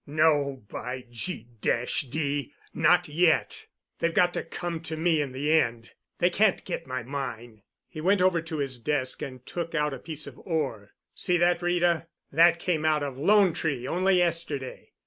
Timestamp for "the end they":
5.31-6.31